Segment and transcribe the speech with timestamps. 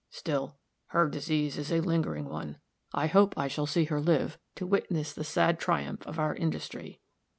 [0.09, 0.57] Still,
[0.87, 2.57] her disease is a lingering one
[2.91, 6.99] I hope I shall see her live to witness the sad triumph of our industry."